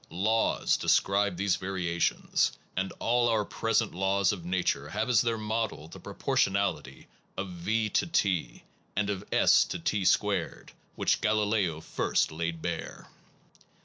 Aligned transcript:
Laws 0.09 0.77
de 0.77 0.89
scribe 0.89 1.37
these 1.37 1.57
variations; 1.57 2.53
and 2.75 2.91
all 2.97 3.29
our 3.29 3.45
present 3.45 3.93
laws 3.93 4.31
of 4.31 4.43
nature 4.43 4.89
have 4.89 5.09
as 5.09 5.21
their 5.21 5.37
model 5.37 5.89
the 5.89 5.99
proportion 5.99 6.53
ality 6.53 7.05
of 7.37 7.49
v 7.51 7.87
to 7.87 8.07
t, 8.07 8.63
and 8.95 9.11
of 9.11 9.23
s 9.31 9.63
to 9.65 9.77
t 9.77 10.03
2 10.03 10.65
which 10.95 11.21
Galileo 11.21 11.79
first 11.81 12.31
laid 12.31 12.63
bare. 12.63 13.09